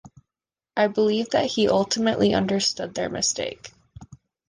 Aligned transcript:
I 0.75 0.87
believe 0.87 1.29
that 1.29 1.45
he 1.45 1.69
ultimately 1.69 2.33
understood 2.33 2.95
their 2.95 3.07
mistake. 3.07 3.69